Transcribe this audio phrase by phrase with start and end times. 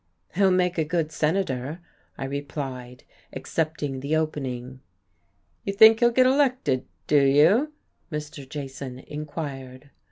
[0.33, 1.79] "He'll make a good senator,"
[2.17, 3.03] I replied,
[3.33, 4.79] accepting the opening.
[5.63, 7.71] "You think he'll get elected do you?"
[8.11, 8.49] Mr.
[8.49, 9.91] Jason inquired.